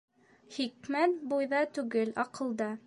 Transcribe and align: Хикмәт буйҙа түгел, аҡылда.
Хикмәт 0.55 1.13
буйҙа 1.35 1.63
түгел, 1.79 2.15
аҡылда. 2.27 2.77